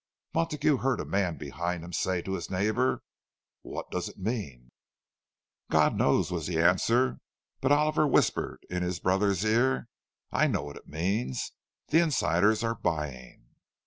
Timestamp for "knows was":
5.95-6.47